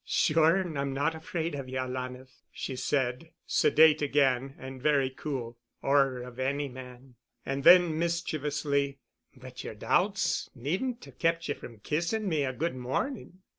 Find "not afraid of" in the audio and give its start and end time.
0.95-1.69